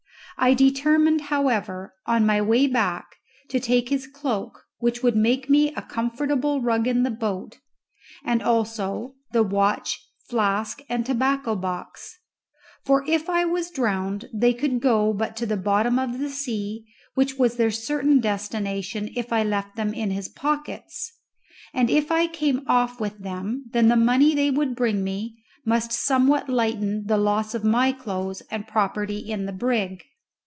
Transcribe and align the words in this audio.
I 0.37 0.55
determined, 0.55 1.21
however, 1.29 1.93
on 2.07 2.25
my 2.25 2.41
way 2.41 2.65
back 2.65 3.05
to 3.49 3.59
take 3.59 3.89
his 3.89 4.07
cloak, 4.07 4.65
which 4.79 5.03
would 5.03 5.15
make 5.15 5.51
me 5.51 5.71
a 5.75 5.83
comfortable 5.83 6.63
rug 6.63 6.87
in 6.87 7.03
the 7.03 7.11
boat, 7.11 7.59
and 8.25 8.41
also 8.41 9.13
the 9.33 9.43
watch, 9.43 10.03
flask, 10.27 10.81
and 10.89 11.05
tobacco 11.05 11.55
box; 11.55 12.17
for 12.83 13.05
if 13.07 13.29
I 13.29 13.45
was 13.45 13.69
drowned 13.69 14.29
they 14.33 14.51
could 14.51 14.81
but 14.81 14.81
go 14.81 15.31
to 15.35 15.45
the 15.45 15.57
bottom 15.57 15.99
of 15.99 16.17
the 16.17 16.29
sea, 16.29 16.85
which 17.13 17.35
was 17.37 17.57
their 17.57 17.69
certain 17.69 18.19
destination 18.19 19.11
if 19.15 19.31
I 19.31 19.43
left 19.43 19.75
them 19.75 19.93
in 19.93 20.09
his 20.09 20.27
pockets; 20.27 21.11
and 21.71 21.87
if 21.87 22.11
I 22.11 22.25
came 22.25 22.63
off 22.67 22.99
with 22.99 23.19
them, 23.19 23.65
then 23.73 23.89
the 23.89 23.95
money 23.95 24.33
they 24.33 24.49
would 24.49 24.75
bring 24.75 25.03
me 25.03 25.37
must 25.67 25.91
somewhat 25.91 26.49
lighten 26.49 27.05
the 27.05 27.17
loss 27.19 27.53
of 27.53 27.63
my 27.63 27.91
clothes 27.91 28.41
and 28.49 28.65
property 28.65 29.19
in 29.19 29.45
the 29.45 29.53
brig. 29.53 30.03